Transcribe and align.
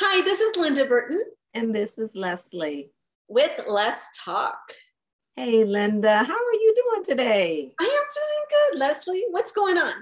Hi, 0.00 0.22
this 0.22 0.38
is 0.38 0.56
Linda 0.56 0.86
Burton. 0.86 1.20
And 1.54 1.74
this 1.74 1.98
is 1.98 2.14
Leslie. 2.14 2.92
With 3.26 3.64
Let's 3.66 4.08
Talk. 4.24 4.60
Hey, 5.34 5.64
Linda, 5.64 6.22
how 6.22 6.36
are 6.36 6.52
you 6.52 6.74
doing 6.76 7.02
today? 7.02 7.74
I 7.80 7.82
am 7.82 7.90
doing 7.90 8.44
good, 8.48 8.78
Leslie. 8.78 9.24
What's 9.30 9.50
going 9.50 9.76
on? 9.76 9.94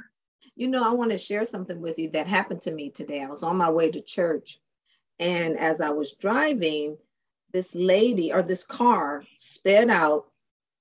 You 0.54 0.68
know, 0.68 0.86
I 0.86 0.92
want 0.92 1.12
to 1.12 1.16
share 1.16 1.46
something 1.46 1.80
with 1.80 1.98
you 1.98 2.10
that 2.10 2.26
happened 2.26 2.60
to 2.62 2.72
me 2.72 2.90
today. 2.90 3.22
I 3.22 3.26
was 3.26 3.42
on 3.42 3.56
my 3.56 3.70
way 3.70 3.90
to 3.90 4.02
church, 4.02 4.58
and 5.18 5.58
as 5.58 5.80
I 5.80 5.88
was 5.88 6.12
driving, 6.12 6.98
this 7.54 7.74
lady 7.74 8.30
or 8.34 8.42
this 8.42 8.64
car 8.64 9.24
sped 9.38 9.88
out 9.88 10.26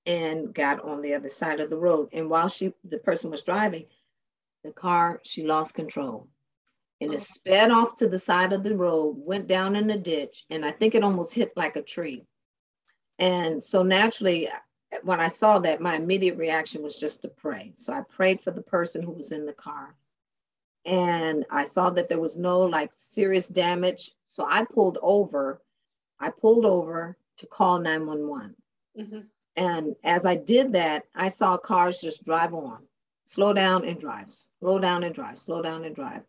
and 0.04 0.52
got 0.52 0.84
on 0.84 1.00
the 1.00 1.14
other 1.14 1.30
side 1.30 1.60
of 1.60 1.70
the 1.70 1.78
road. 1.78 2.10
And 2.12 2.28
while 2.28 2.50
she, 2.50 2.74
the 2.84 2.98
person 2.98 3.30
was 3.30 3.40
driving, 3.40 3.86
the 4.62 4.72
car, 4.72 5.22
she 5.24 5.46
lost 5.46 5.72
control 5.72 6.28
and 7.00 7.12
it 7.12 7.20
sped 7.20 7.70
off 7.70 7.96
to 7.96 8.08
the 8.08 8.18
side 8.18 8.52
of 8.52 8.62
the 8.62 8.76
road, 8.76 9.16
went 9.18 9.46
down 9.46 9.76
in 9.76 9.90
a 9.90 9.98
ditch, 9.98 10.44
and 10.50 10.64
I 10.64 10.70
think 10.70 10.94
it 10.94 11.04
almost 11.04 11.34
hit 11.34 11.52
like 11.56 11.76
a 11.76 11.82
tree. 11.82 12.24
And 13.18 13.62
so 13.62 13.82
naturally, 13.82 14.48
when 15.02 15.20
I 15.20 15.28
saw 15.28 15.58
that, 15.60 15.80
my 15.80 15.96
immediate 15.96 16.36
reaction 16.36 16.82
was 16.82 16.98
just 16.98 17.22
to 17.22 17.28
pray. 17.28 17.72
So 17.76 17.92
I 17.92 18.00
prayed 18.02 18.40
for 18.40 18.50
the 18.50 18.62
person 18.62 19.02
who 19.02 19.12
was 19.12 19.32
in 19.32 19.46
the 19.46 19.52
car. 19.52 19.94
And 20.84 21.44
I 21.50 21.64
saw 21.64 21.90
that 21.90 22.08
there 22.08 22.20
was 22.20 22.36
no 22.36 22.60
like 22.60 22.92
serious 22.94 23.48
damage. 23.48 24.12
So 24.24 24.46
I 24.48 24.64
pulled 24.64 24.98
over. 25.02 25.60
I 26.20 26.30
pulled 26.30 26.64
over 26.64 27.16
to 27.38 27.46
call 27.46 27.80
911. 27.80 28.54
Mm-hmm. 28.98 29.20
And 29.56 29.96
as 30.04 30.26
I 30.26 30.36
did 30.36 30.72
that, 30.72 31.04
I 31.14 31.28
saw 31.28 31.56
cars 31.56 32.00
just 32.00 32.24
drive 32.24 32.54
on, 32.54 32.86
slow 33.24 33.52
down 33.52 33.84
and 33.84 33.98
drive, 33.98 34.26
slow 34.60 34.78
down 34.78 35.02
and 35.02 35.14
drive, 35.14 35.38
slow 35.38 35.62
down 35.62 35.84
and 35.84 35.94
drive. 35.94 36.22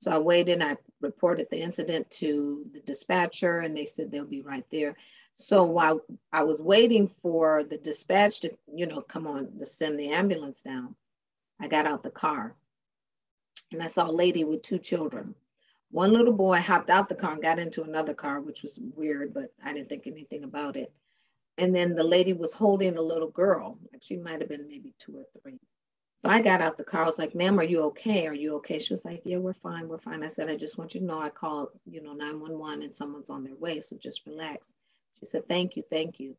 So 0.00 0.10
I 0.10 0.18
waited 0.18 0.60
and 0.60 0.64
I 0.64 0.76
reported 1.00 1.48
the 1.50 1.60
incident 1.60 2.10
to 2.12 2.64
the 2.72 2.80
dispatcher 2.80 3.60
and 3.60 3.76
they 3.76 3.84
said 3.84 4.10
they'll 4.10 4.24
be 4.24 4.42
right 4.42 4.64
there. 4.70 4.96
So 5.34 5.64
while 5.64 6.00
I 6.32 6.42
was 6.42 6.60
waiting 6.60 7.08
for 7.08 7.64
the 7.64 7.78
dispatch 7.78 8.40
to, 8.40 8.56
you 8.72 8.86
know, 8.86 9.00
come 9.00 9.26
on 9.26 9.58
to 9.58 9.66
send 9.66 9.98
the 9.98 10.12
ambulance 10.12 10.62
down, 10.62 10.94
I 11.60 11.68
got 11.68 11.86
out 11.86 12.02
the 12.02 12.10
car 12.10 12.56
and 13.72 13.82
I 13.82 13.86
saw 13.86 14.08
a 14.08 14.12
lady 14.12 14.44
with 14.44 14.62
two 14.62 14.78
children. 14.78 15.34
One 15.90 16.12
little 16.12 16.32
boy 16.32 16.60
hopped 16.60 16.90
out 16.90 17.08
the 17.08 17.14
car 17.14 17.32
and 17.32 17.42
got 17.42 17.58
into 17.58 17.82
another 17.82 18.14
car, 18.14 18.40
which 18.40 18.62
was 18.62 18.78
weird, 18.94 19.32
but 19.32 19.52
I 19.64 19.72
didn't 19.72 19.88
think 19.88 20.06
anything 20.06 20.44
about 20.44 20.76
it. 20.76 20.92
And 21.56 21.74
then 21.74 21.94
the 21.94 22.04
lady 22.04 22.32
was 22.32 22.52
holding 22.52 22.96
a 22.96 23.02
little 23.02 23.30
girl, 23.30 23.78
she 24.00 24.16
might 24.16 24.40
have 24.40 24.48
been 24.48 24.68
maybe 24.68 24.94
two 24.98 25.16
or 25.16 25.24
three. 25.40 25.58
So 26.20 26.28
I 26.28 26.42
got 26.42 26.60
out 26.60 26.76
the 26.76 26.84
car. 26.84 27.02
I 27.02 27.06
was 27.06 27.18
like, 27.18 27.34
ma'am, 27.36 27.60
are 27.60 27.64
you 27.64 27.82
okay? 27.84 28.26
Are 28.26 28.34
you 28.34 28.56
okay? 28.56 28.80
She 28.80 28.92
was 28.92 29.04
like, 29.04 29.22
yeah, 29.24 29.36
we're 29.36 29.52
fine. 29.52 29.88
We're 29.88 29.98
fine. 29.98 30.24
I 30.24 30.28
said, 30.28 30.50
I 30.50 30.56
just 30.56 30.76
want 30.76 30.94
you 30.94 31.00
to 31.00 31.06
know 31.06 31.20
I 31.20 31.28
called, 31.28 31.68
you 31.86 32.02
know, 32.02 32.12
911 32.12 32.82
and 32.82 32.94
someone's 32.94 33.30
on 33.30 33.44
their 33.44 33.54
way. 33.54 33.80
So 33.80 33.96
just 33.96 34.26
relax. 34.26 34.74
She 35.20 35.26
said, 35.26 35.46
thank 35.46 35.76
you. 35.76 35.84
Thank 35.88 36.18
you. 36.18 36.36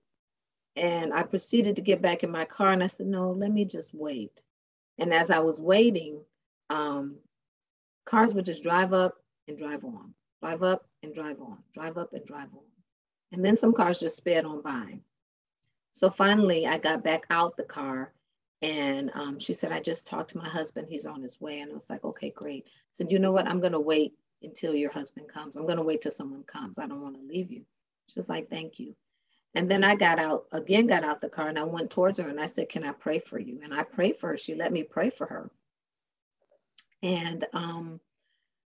And 0.76 1.14
I 1.14 1.24
proceeded 1.24 1.78
to 1.78 1.82
get 1.82 2.02
back 2.02 2.24
in 2.24 2.32
my 2.32 2.44
car 2.44 2.74
and 2.74 2.84
I 2.84 2.88
said, 2.88 3.08
no, 3.08 3.32
let 3.32 3.52
me 3.52 3.64
just 3.64 3.94
wait. 3.94 4.42
And 4.98 5.14
as 5.14 5.32
I 5.32 5.40
was 5.40 5.62
waiting, 5.62 6.20
um, 6.70 7.16
cars 8.06 8.34
would 8.34 8.46
just 8.46 8.64
drive 8.64 8.92
up 8.92 9.16
and 9.48 9.58
drive 9.58 9.86
on, 9.86 10.14
drive 10.42 10.62
up 10.62 10.88
and 11.04 11.14
drive 11.14 11.40
on, 11.40 11.58
drive 11.74 11.98
up 11.98 12.14
and 12.14 12.26
drive 12.26 12.50
on. 12.54 12.64
And 13.32 13.46
then 13.46 13.56
some 13.56 13.74
cars 13.74 14.02
just 14.02 14.18
sped 14.18 14.44
on 14.44 14.62
by. 14.62 15.00
So 15.94 16.10
finally, 16.10 16.68
I 16.68 16.78
got 16.78 17.04
back 17.04 17.26
out 17.30 17.56
the 17.56 17.64
car 17.64 18.14
and 18.62 19.10
um, 19.14 19.40
she 19.40 19.54
said, 19.54 19.72
I 19.72 19.80
just 19.80 20.06
talked 20.06 20.32
to 20.32 20.38
my 20.38 20.48
husband. 20.48 20.88
He's 20.90 21.06
on 21.06 21.22
his 21.22 21.40
way. 21.40 21.60
And 21.60 21.72
I 21.72 21.76
was 21.76 21.90
like, 21.90 22.04
okay, 22.04 22.32
great. 22.32 22.66
I 22.68 22.72
said, 22.92 23.12
you 23.12 23.20
know 23.20 23.32
what? 23.32 23.48
I'm 23.48 23.62
going 23.62 23.72
to 23.72 23.80
wait 23.80 24.14
until 24.44 24.76
your 24.76 24.92
husband 24.92 25.30
comes. 25.30 25.56
I'm 25.56 25.66
going 25.66 25.78
to 25.78 25.84
wait 25.84 26.02
till 26.02 26.12
someone 26.12 26.44
comes. 26.44 26.78
I 26.78 26.88
don't 26.88 27.02
want 27.02 27.16
to 27.16 27.28
leave 27.28 27.52
you. 27.52 27.64
She 28.08 28.14
was 28.18 28.28
like, 28.28 28.50
thank 28.50 28.80
you. 28.80 28.96
And 29.56 29.72
then 29.72 29.84
I 29.84 29.96
got 29.96 30.20
out, 30.20 30.46
again, 30.52 30.88
got 30.88 31.04
out 31.04 31.22
the 31.22 31.30
car 31.30 31.48
and 31.48 31.58
I 31.58 31.64
went 31.64 31.90
towards 31.90 32.20
her 32.20 32.28
and 32.28 32.40
I 32.40 32.46
said, 32.46 32.70
can 32.70 32.84
I 32.84 32.92
pray 32.92 33.20
for 33.20 33.40
you? 33.40 33.62
And 33.64 33.74
I 33.74 33.84
prayed 33.84 34.18
for 34.18 34.30
her. 34.30 34.38
She 34.38 34.56
let 34.56 34.72
me 34.72 34.84
pray 34.84 35.10
for 35.10 35.26
her. 35.26 35.50
And 37.02 37.46
um, 37.54 38.00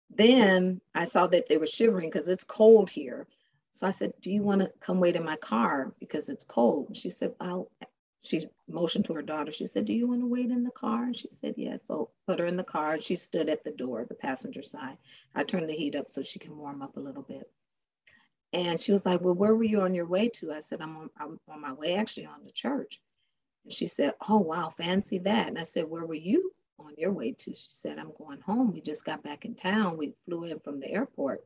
then 0.09 0.81
I 0.93 1.05
saw 1.05 1.27
that 1.27 1.47
they 1.47 1.57
were 1.57 1.65
shivering 1.65 2.09
because 2.09 2.27
it's 2.27 2.43
cold 2.43 2.89
here. 2.89 3.25
So 3.71 3.87
I 3.87 3.91
said, 3.91 4.13
do 4.21 4.31
you 4.31 4.43
want 4.43 4.61
to 4.61 4.71
come 4.79 4.99
wait 4.99 5.15
in 5.15 5.23
my 5.23 5.35
car 5.37 5.93
because 5.99 6.29
it's 6.29 6.43
cold? 6.43 6.95
She 6.95 7.09
said, 7.09 7.33
I'll 7.39 7.69
she 8.27 8.41
motioned 8.67 9.05
to 9.05 9.13
her 9.13 9.21
daughter. 9.21 9.51
She 9.51 9.65
said, 9.65 9.85
Do 9.85 9.93
you 9.93 10.07
want 10.07 10.21
to 10.21 10.27
wait 10.27 10.51
in 10.51 10.63
the 10.63 10.71
car? 10.71 11.03
And 11.03 11.15
she 11.15 11.27
said, 11.29 11.55
Yes. 11.57 11.85
So 11.85 12.09
put 12.27 12.39
her 12.39 12.45
in 12.45 12.57
the 12.57 12.63
car. 12.63 12.99
She 12.99 13.15
stood 13.15 13.49
at 13.49 13.63
the 13.63 13.71
door, 13.71 14.05
the 14.05 14.15
passenger 14.15 14.61
side. 14.61 14.97
I 15.33 15.43
turned 15.43 15.69
the 15.69 15.75
heat 15.75 15.95
up 15.95 16.09
so 16.09 16.21
she 16.21 16.39
can 16.39 16.57
warm 16.57 16.81
up 16.81 16.97
a 16.97 17.01
little 17.01 17.23
bit. 17.23 17.49
And 18.53 18.79
she 18.79 18.91
was 18.91 19.05
like, 19.05 19.21
Well, 19.21 19.33
where 19.33 19.55
were 19.55 19.63
you 19.63 19.81
on 19.81 19.93
your 19.93 20.05
way 20.05 20.29
to? 20.29 20.51
I 20.51 20.59
said, 20.59 20.81
I'm 20.81 20.97
on, 20.97 21.09
I'm 21.19 21.39
on 21.49 21.61
my 21.61 21.73
way 21.73 21.95
actually 21.95 22.25
on 22.25 22.43
to 22.43 22.51
church. 22.51 23.01
And 23.63 23.73
she 23.73 23.87
said, 23.87 24.13
Oh, 24.27 24.39
wow, 24.39 24.69
fancy 24.69 25.19
that. 25.19 25.47
And 25.47 25.57
I 25.57 25.63
said, 25.63 25.89
Where 25.89 26.05
were 26.05 26.13
you 26.13 26.51
on 26.79 26.93
your 26.97 27.11
way 27.13 27.31
to? 27.31 27.53
She 27.53 27.69
said, 27.69 27.97
I'm 27.97 28.11
going 28.17 28.41
home. 28.41 28.73
We 28.73 28.81
just 28.81 29.05
got 29.05 29.23
back 29.23 29.45
in 29.45 29.55
town. 29.55 29.97
We 29.97 30.13
flew 30.25 30.43
in 30.43 30.59
from 30.59 30.79
the 30.79 30.91
airport 30.91 31.45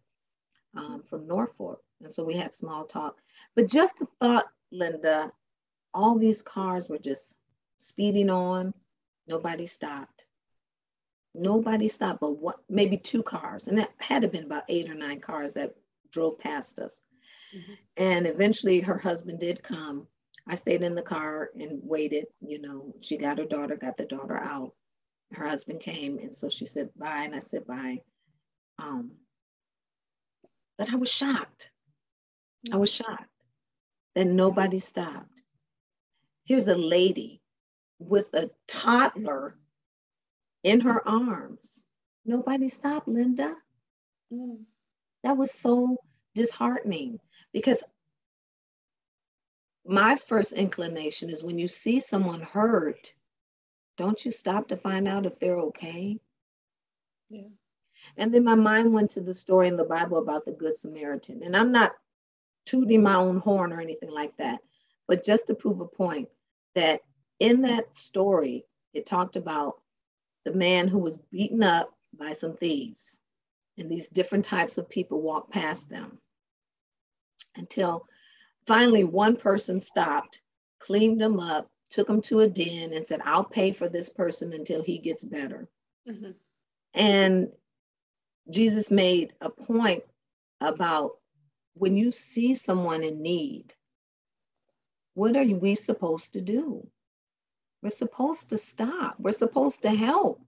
um, 0.76 1.04
from 1.04 1.28
Norfolk. 1.28 1.84
And 2.02 2.12
so 2.12 2.24
we 2.24 2.36
had 2.36 2.54
small 2.54 2.86
talk. 2.86 3.18
But 3.56 3.70
just 3.70 4.00
the 4.00 4.08
thought, 4.20 4.46
Linda, 4.72 5.32
all 5.94 6.18
these 6.18 6.42
cars 6.42 6.90
were 6.90 6.98
just 6.98 7.38
speeding 7.78 8.30
on. 8.30 8.74
Nobody 9.28 9.66
stopped. 9.66 10.26
Nobody 11.34 11.88
stopped, 11.88 12.20
but 12.20 12.38
what, 12.38 12.60
maybe 12.70 12.98
two 12.98 13.24
cars. 13.24 13.68
And 13.68 13.80
it 13.80 13.90
had 14.00 14.24
to 14.24 14.28
been 14.28 14.46
about 14.46 14.64
eight 14.68 14.90
or 14.90 14.96
nine 14.96 15.20
cars 15.20 15.54
that 15.54 15.76
drove 16.12 16.40
past 16.40 16.80
us. 16.80 17.04
Mm-hmm. 17.56 17.74
And 17.98 18.28
eventually 18.28 18.80
her 18.82 18.98
husband 18.98 19.40
did 19.40 19.64
come. 19.64 20.08
I 20.48 20.56
stayed 20.56 20.82
in 20.82 20.96
the 20.96 21.02
car 21.02 21.50
and 21.60 21.80
waited. 21.84 22.26
You 22.42 22.60
know, 22.62 22.94
she 23.02 23.18
got 23.18 23.38
her 23.38 23.46
daughter, 23.46 23.76
got 23.76 23.98
the 23.98 24.06
daughter 24.06 24.38
out. 24.38 24.74
Her 25.34 25.48
husband 25.48 25.80
came. 25.80 26.18
And 26.18 26.36
so 26.36 26.50
she 26.50 26.66
said 26.66 26.90
bye. 26.98 27.24
And 27.24 27.36
I 27.36 27.40
said 27.40 27.66
bye. 27.66 28.02
Um, 28.80 29.12
but 30.78 30.92
I 30.92 30.96
was 30.96 31.12
shocked. 31.12 31.72
I 32.72 32.78
was 32.78 32.92
shocked 32.92 33.30
that 34.16 34.28
nobody 34.28 34.80
stopped. 34.80 35.31
Here's 36.46 36.68
a 36.68 36.78
lady 36.78 37.42
with 38.00 38.34
a 38.34 38.50
toddler 38.68 39.56
in 40.64 40.82
her 40.82 41.08
arms. 41.08 41.84
Nobody 42.26 42.68
stopped, 42.68 43.08
Linda. 43.08 43.56
Mm. 44.34 44.64
That 45.24 45.38
was 45.38 45.52
so 45.52 45.98
disheartening 46.36 47.20
because 47.54 47.84
my 49.86 50.16
first 50.16 50.54
inclination 50.54 51.30
is 51.30 51.44
when 51.44 51.58
you 51.58 51.68
see 51.68 52.00
someone 52.00 52.42
hurt, 52.42 53.14
don't 53.98 54.24
you 54.24 54.32
stop 54.32 54.68
to 54.68 54.78
find 54.78 55.08
out 55.08 55.26
if 55.26 55.40
they're 55.40 55.60
okay? 55.60 56.20
Yeah. 57.30 57.50
And 58.18 58.34
then 58.34 58.44
my 58.44 58.56
mind 58.56 58.94
went 58.94 59.12
to 59.12 59.22
the 59.22 59.34
story 59.34 59.68
in 59.68 59.76
the 59.76 59.84
Bible 59.84 60.18
about 60.18 60.46
the 60.46 60.52
Good 60.52 60.76
Samaritan. 60.76 61.44
And 61.44 61.56
I'm 61.56 61.72
not 61.72 61.94
tooting 62.66 63.04
my 63.04 63.16
own 63.16 63.38
horn 63.38 63.74
or 63.74 63.82
anything 63.82 64.12
like 64.12 64.36
that, 64.38 64.60
but 65.08 65.24
just 65.24 65.48
to 65.48 65.56
prove 65.56 65.82
a 65.82 65.86
point 65.86 66.30
that 66.76 67.02
in 67.40 67.62
that 67.62 67.96
story, 67.96 68.66
it 68.94 69.06
talked 69.06 69.36
about 69.36 69.82
the 70.46 70.54
man 70.54 70.88
who 70.88 71.00
was 71.00 71.20
beaten 71.32 71.64
up 71.64 71.94
by 72.18 72.34
some 72.34 72.56
thieves. 72.56 73.20
And 73.78 73.90
these 73.90 74.10
different 74.10 74.46
types 74.46 74.78
of 74.78 74.90
people 74.90 75.22
walked 75.22 75.52
past 75.52 75.90
them 75.90 76.20
until 77.56 78.06
finally 78.68 79.04
one 79.04 79.36
person 79.36 79.80
stopped, 79.80 80.42
cleaned 80.80 81.22
him 81.22 81.40
up, 81.40 81.70
took 81.90 82.10
him 82.10 82.22
to 82.22 82.42
a 82.42 82.48
den, 82.48 82.94
and 82.94 83.06
said, 83.06 83.22
I'll 83.24 83.44
pay 83.44 83.72
for 83.72 83.90
this 83.90 84.10
person 84.10 84.54
until 84.54 84.84
he 84.84 84.98
gets 84.98 85.24
better. 85.24 85.68
Mm-hmm. 86.08 86.32
And 86.94 87.50
Jesus 88.50 88.92
made 88.92 89.34
a 89.42 89.50
point 89.50 90.04
about 90.60 91.18
when 91.74 91.96
you 91.96 92.12
see 92.12 92.54
someone 92.54 93.04
in 93.04 93.22
need, 93.22 93.74
what 95.14 95.36
are 95.36 95.44
we 95.44 95.76
supposed 95.76 96.34
to 96.34 96.42
do? 96.42 96.88
We're 97.82 97.90
supposed 97.90 98.50
to 98.50 98.58
stop. 98.58 99.16
We're 99.20 99.32
supposed 99.32 99.82
to 99.84 99.90
help 99.90 100.42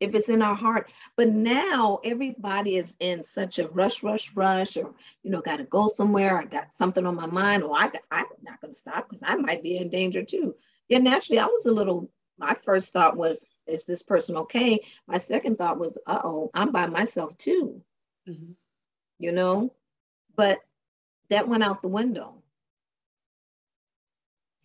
if 0.00 0.14
it's 0.14 0.28
in 0.28 0.42
our 0.42 0.54
heart. 0.54 0.90
But 1.16 1.28
now 1.28 2.00
everybody 2.04 2.76
is 2.76 2.94
in 3.00 3.24
such 3.24 3.58
a 3.58 3.68
rush, 3.68 4.02
rush, 4.02 4.34
rush, 4.34 4.76
or 4.76 4.94
you 5.22 5.30
know, 5.30 5.40
got 5.40 5.58
to 5.58 5.64
go 5.64 5.88
somewhere. 5.88 6.38
I 6.38 6.44
got 6.44 6.74
something 6.74 7.06
on 7.06 7.14
my 7.14 7.26
mind, 7.26 7.62
or 7.62 7.74
I, 7.76 7.90
I'm 8.10 8.26
not 8.42 8.60
going 8.60 8.72
to 8.72 8.78
stop 8.78 9.08
because 9.08 9.22
I 9.24 9.36
might 9.36 9.62
be 9.62 9.78
in 9.78 9.88
danger 9.88 10.22
too. 10.22 10.54
Yeah, 10.88 10.98
naturally, 10.98 11.38
I 11.38 11.46
was 11.46 11.66
a 11.66 11.72
little. 11.72 12.10
My 12.38 12.52
first 12.52 12.92
thought 12.92 13.16
was, 13.16 13.46
"Is 13.66 13.86
this 13.86 14.02
person 14.02 14.36
okay?" 14.36 14.80
My 15.06 15.18
second 15.18 15.56
thought 15.56 15.78
was, 15.78 15.98
"Uh 16.06 16.20
oh, 16.22 16.50
I'm 16.54 16.72
by 16.72 16.86
myself 16.86 17.36
too." 17.38 17.80
Mm-hmm. 18.28 18.52
You 19.18 19.32
know, 19.32 19.72
but 20.36 20.60
that 21.30 21.48
went 21.48 21.64
out 21.64 21.80
the 21.80 21.88
window. 21.88 22.35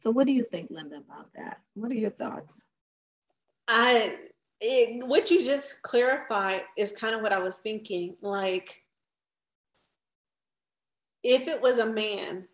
So, 0.01 0.09
what 0.09 0.25
do 0.27 0.33
you 0.33 0.43
think, 0.43 0.71
Linda, 0.71 0.97
about 0.97 1.31
that? 1.35 1.61
What 1.75 1.91
are 1.91 1.95
your 1.95 2.09
thoughts? 2.09 2.65
I, 3.67 4.17
it, 4.59 5.05
what 5.05 5.29
you 5.29 5.43
just 5.43 5.81
clarified 5.83 6.63
is 6.75 6.91
kind 6.91 7.15
of 7.15 7.21
what 7.21 7.31
I 7.31 7.39
was 7.39 7.59
thinking. 7.59 8.15
Like, 8.21 8.81
if 11.23 11.47
it 11.47 11.61
was 11.61 11.77
a 11.77 11.85
man, 11.85 12.47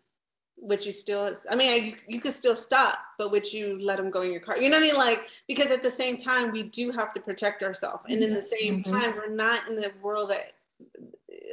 would 0.60 0.84
you 0.84 0.90
still 0.92 1.30
i 1.50 1.56
mean 1.56 1.86
you, 1.86 1.92
you 2.08 2.20
could 2.20 2.32
still 2.32 2.56
stop 2.56 2.98
but 3.16 3.30
would 3.30 3.52
you 3.52 3.78
let 3.80 3.98
him 3.98 4.10
go 4.10 4.22
in 4.22 4.32
your 4.32 4.40
car 4.40 4.58
you 4.58 4.68
know 4.68 4.76
what 4.76 4.82
i 4.82 4.88
mean 4.88 4.96
like 4.96 5.28
because 5.46 5.70
at 5.70 5.82
the 5.82 5.90
same 5.90 6.16
time 6.16 6.50
we 6.50 6.64
do 6.64 6.90
have 6.90 7.12
to 7.12 7.20
protect 7.20 7.62
ourselves 7.62 8.04
and 8.08 8.22
in 8.22 8.34
the 8.34 8.42
same 8.42 8.82
mm-hmm. 8.82 8.92
time 8.92 9.14
we're 9.14 9.32
not 9.32 9.68
in 9.68 9.76
the 9.76 9.92
world 10.02 10.30
that 10.30 10.54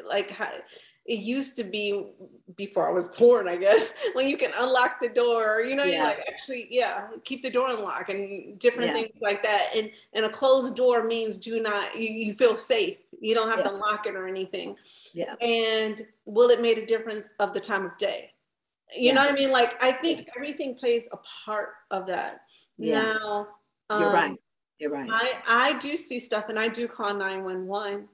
like 0.07 0.35
it 1.05 1.19
used 1.19 1.55
to 1.55 1.63
be 1.63 2.07
before 2.55 2.87
I 2.87 2.91
was 2.91 3.07
born, 3.07 3.47
I 3.47 3.57
guess, 3.57 4.07
when 4.13 4.27
you 4.27 4.37
can 4.37 4.51
unlock 4.59 4.99
the 4.99 5.09
door, 5.09 5.61
you 5.61 5.75
know, 5.75 5.83
yeah. 5.83 6.03
like 6.03 6.19
actually, 6.27 6.67
yeah, 6.69 7.07
keep 7.23 7.41
the 7.41 7.49
door 7.49 7.69
unlocked 7.69 8.09
and 8.09 8.57
different 8.59 8.89
yeah. 8.89 8.93
things 8.93 9.11
like 9.21 9.43
that. 9.43 9.69
And 9.75 9.91
and 10.13 10.25
a 10.25 10.29
closed 10.29 10.75
door 10.75 11.05
means 11.05 11.37
do 11.37 11.61
not 11.61 11.95
you, 11.95 12.09
you 12.09 12.33
feel 12.33 12.57
safe. 12.57 12.97
You 13.19 13.33
don't 13.33 13.49
have 13.49 13.65
yeah. 13.65 13.71
to 13.71 13.77
lock 13.77 14.05
it 14.05 14.15
or 14.15 14.27
anything. 14.27 14.75
Yeah. 15.13 15.35
And 15.41 16.01
will 16.25 16.49
it 16.49 16.61
made 16.61 16.77
a 16.77 16.85
difference 16.85 17.29
of 17.39 17.53
the 17.53 17.59
time 17.59 17.85
of 17.85 17.97
day? 17.97 18.31
You 18.95 19.13
know 19.13 19.21
what 19.21 19.31
I 19.31 19.35
mean? 19.35 19.51
Like 19.51 19.81
I 19.83 19.91
think 19.91 20.27
everything 20.35 20.75
plays 20.75 21.09
a 21.11 21.17
part 21.45 21.69
of 21.91 22.07
that. 22.07 22.41
Now 22.77 23.47
um, 23.89 24.01
you're 24.01 24.13
right. 24.13 24.39
You're 24.79 24.91
right. 24.91 25.09
I, 25.11 25.41
I 25.47 25.73
do 25.79 25.95
see 25.95 26.19
stuff 26.19 26.49
and 26.49 26.59
I 26.59 26.67
do 26.67 26.87
call 26.87 27.13
911 27.13 28.07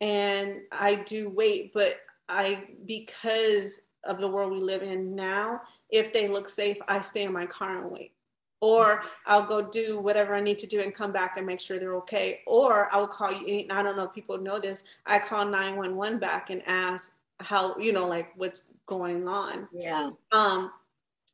and 0.00 0.60
I 0.70 0.96
do 0.96 1.30
wait, 1.30 1.72
but 1.72 1.96
I 2.32 2.64
because 2.86 3.82
of 4.04 4.18
the 4.18 4.28
world 4.28 4.52
we 4.52 4.60
live 4.60 4.82
in 4.82 5.14
now, 5.14 5.60
if 5.90 6.12
they 6.12 6.26
look 6.28 6.48
safe, 6.48 6.78
I 6.88 7.00
stay 7.00 7.22
in 7.22 7.32
my 7.32 7.46
car 7.46 7.82
and 7.82 7.90
wait. 7.90 8.12
Or 8.60 9.02
I'll 9.26 9.42
go 9.42 9.60
do 9.60 9.98
whatever 9.98 10.34
I 10.34 10.40
need 10.40 10.58
to 10.58 10.66
do 10.66 10.80
and 10.80 10.94
come 10.94 11.12
back 11.12 11.36
and 11.36 11.44
make 11.44 11.60
sure 11.60 11.78
they're 11.78 11.96
okay. 11.96 12.40
Or 12.46 12.88
I'll 12.92 13.08
call 13.08 13.32
you. 13.32 13.66
I 13.70 13.82
don't 13.82 13.96
know 13.96 14.04
if 14.04 14.12
people 14.12 14.38
know 14.38 14.60
this. 14.60 14.84
I 15.06 15.18
call 15.18 15.46
911 15.46 16.20
back 16.20 16.50
and 16.50 16.62
ask 16.66 17.12
how, 17.40 17.76
you 17.76 17.92
know, 17.92 18.06
like 18.06 18.30
what's 18.36 18.62
going 18.86 19.26
on. 19.26 19.68
Yeah. 19.72 20.10
Um, 20.30 20.70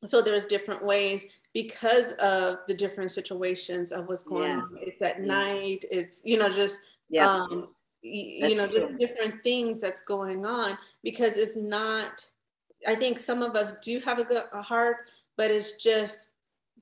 so 0.07 0.23
there's 0.23 0.47
different 0.47 0.83
ways 0.83 1.27
because 1.53 2.13
of 2.13 2.61
the 2.67 2.75
different 2.75 3.11
situations 3.11 3.93
of 3.93 4.07
what's 4.09 4.23
going 4.23 4.49
yes. 4.49 4.67
on. 4.73 4.79
It's 4.81 5.03
at 5.03 5.21
yeah. 5.21 5.27
night. 5.27 5.85
It's, 5.91 6.23
you 6.25 6.39
know, 6.39 6.49
just 6.49 6.81
yeah. 7.11 7.29
um, 7.29 7.69
you 8.03 8.55
know 8.55 8.67
true. 8.67 8.97
different 8.99 9.43
things 9.43 9.81
that's 9.81 10.03
going 10.03 10.47
on 10.47 10.79
because 11.03 11.37
it's 11.37 11.57
not 11.57 12.25
i 12.87 12.95
think 12.95 13.19
some 13.19 13.43
of 13.43 13.57
us 13.57 13.75
do 13.83 14.01
have 14.01 14.19
a 14.19 14.25
good 14.25 14.45
a 14.53 14.63
heart 14.63 15.11
but 15.37 15.51
it's 15.51 15.73
just 15.73 16.31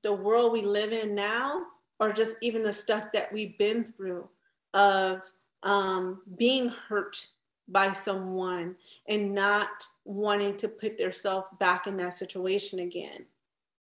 the 0.03 0.13
world 0.13 0.51
we 0.51 0.61
live 0.61 0.91
in 0.91 1.15
now 1.15 1.63
or 1.99 2.13
just 2.13 2.35
even 2.41 2.61
the 2.61 2.73
stuff 2.73 3.11
that 3.11 3.31
we've 3.33 3.57
been 3.57 3.83
through 3.83 4.27
of 4.73 5.21
um, 5.63 6.21
being 6.37 6.69
hurt 6.69 7.27
by 7.69 7.91
someone 7.91 8.75
and 9.07 9.33
not 9.33 9.83
wanting 10.05 10.55
to 10.55 10.67
put 10.67 10.97
themselves 10.97 11.47
back 11.59 11.87
in 11.87 11.97
that 11.97 12.13
situation 12.13 12.79
again 12.79 13.25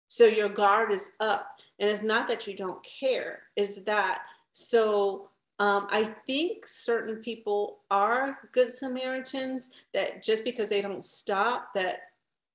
so 0.07 0.25
your 0.25 0.49
guard 0.49 0.91
is 0.91 1.11
up 1.19 1.59
and 1.79 1.89
it's 1.89 2.01
not 2.01 2.27
that 2.27 2.47
you 2.47 2.55
don't 2.55 2.83
care 2.83 3.43
is 3.55 3.83
that 3.83 4.23
so 4.53 5.29
um, 5.59 5.87
I 5.89 6.13
think 6.27 6.67
certain 6.67 7.17
people 7.17 7.79
are 7.89 8.37
good 8.51 8.71
Samaritans 8.71 9.71
that 9.93 10.21
just 10.21 10.43
because 10.43 10.69
they 10.69 10.81
don't 10.81 11.03
stop, 11.03 11.73
that, 11.75 12.01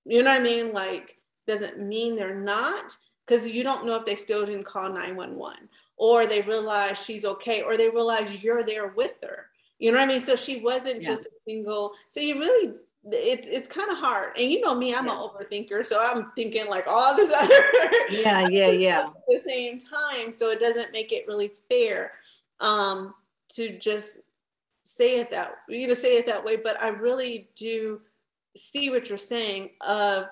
you 0.04 0.22
know 0.22 0.30
what 0.30 0.40
I 0.40 0.44
mean? 0.44 0.72
Like, 0.72 1.18
doesn't 1.46 1.80
mean 1.80 2.14
they're 2.14 2.38
not, 2.38 2.92
because 3.26 3.48
you 3.48 3.62
don't 3.62 3.86
know 3.86 3.96
if 3.96 4.04
they 4.04 4.14
still 4.14 4.44
didn't 4.44 4.64
call 4.64 4.92
911 4.92 5.68
or 5.96 6.26
they 6.26 6.42
realize 6.42 7.02
she's 7.02 7.24
okay 7.24 7.62
or 7.62 7.76
they 7.76 7.88
realize 7.88 8.42
you're 8.42 8.64
there 8.64 8.88
with 8.88 9.14
her. 9.22 9.46
You 9.78 9.92
know 9.92 9.98
what 9.98 10.04
I 10.04 10.08
mean? 10.08 10.20
So 10.20 10.36
she 10.36 10.60
wasn't 10.60 11.02
yeah. 11.02 11.08
just 11.08 11.26
a 11.26 11.30
single. 11.46 11.92
So 12.10 12.20
you 12.20 12.38
really, 12.38 12.74
it's 13.10 13.48
it's 13.48 13.66
kind 13.66 13.90
of 13.90 13.96
hard. 13.96 14.36
And 14.36 14.50
you 14.50 14.60
know 14.60 14.74
me, 14.74 14.94
I'm 14.94 15.06
yeah. 15.06 15.12
an 15.12 15.18
overthinker, 15.18 15.86
so 15.86 16.04
I'm 16.04 16.32
thinking 16.36 16.68
like 16.68 16.86
all 16.86 17.16
this 17.16 17.32
other. 17.32 17.62
yeah, 18.10 18.46
yeah, 18.48 18.70
yeah. 18.70 19.00
At 19.06 19.12
the 19.26 19.40
same 19.46 19.78
time, 19.78 20.32
so 20.32 20.50
it 20.50 20.60
doesn't 20.60 20.92
make 20.92 21.12
it 21.12 21.26
really 21.26 21.52
fair 21.70 22.12
um, 22.60 23.14
to 23.50 23.78
just 23.78 24.20
say 24.82 25.20
it 25.20 25.30
that 25.30 25.52
you 25.68 25.86
know 25.86 25.94
say 25.94 26.16
it 26.16 26.26
that 26.26 26.44
way 26.44 26.56
but 26.56 26.80
i 26.82 26.88
really 26.88 27.48
do 27.54 28.00
see 28.56 28.90
what 28.90 29.08
you're 29.08 29.18
saying 29.18 29.70
of 29.86 30.24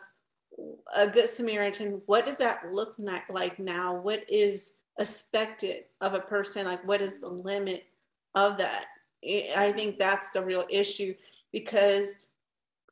a 0.97 1.07
good 1.07 1.29
samaritan. 1.29 2.01
What 2.07 2.27
does 2.27 2.39
that 2.39 2.73
look 2.73 2.97
like 3.29 3.59
now? 3.59 3.95
What 3.95 4.25
is 4.29 4.75
expected 4.99 5.85
of 6.01 6.15
a 6.15 6.21
person? 6.21 6.67
Like 6.67 6.87
what 6.87 7.01
is 7.01 7.21
the 7.21 7.29
limit 7.29 7.87
of 8.35 8.59
that? 8.59 8.87
I 9.25 9.73
think 9.75 9.99
that's 9.99 10.31
the 10.31 10.45
real 10.45 10.65
issue 10.69 11.15
because 11.53 12.17